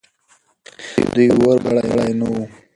دوی 1.13 1.27
اور 1.37 1.57
بل 1.65 1.77
کړی 1.89 2.11
نه 2.19 2.25
و. 2.31 2.35